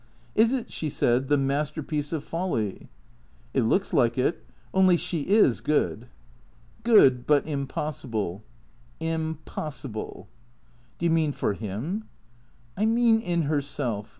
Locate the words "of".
2.11-2.23